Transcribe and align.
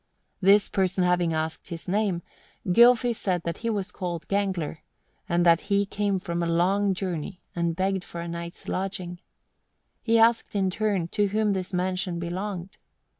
This 0.41 0.67
person 0.67 1.03
having 1.03 1.31
asked 1.31 1.69
his 1.69 1.87
name, 1.87 2.23
Gylfi 2.65 3.13
said 3.13 3.43
that 3.43 3.59
he 3.59 3.69
was 3.69 3.91
called 3.91 4.27
Gangler, 4.27 4.79
and 5.29 5.45
that 5.45 5.61
he 5.69 5.85
came 5.85 6.17
from 6.17 6.41
a 6.41 6.47
long 6.47 6.95
journey, 6.95 7.39
and 7.55 7.75
begged 7.75 8.03
for 8.03 8.19
a 8.19 8.27
night's 8.27 8.67
lodging. 8.67 9.19
He 10.01 10.17
asked, 10.17 10.55
in 10.55 10.71
his 10.71 10.73
turn, 10.73 11.07
to 11.09 11.27
whom 11.27 11.53
this 11.53 11.71
mansion 11.71 12.17
belonged. 12.17 12.79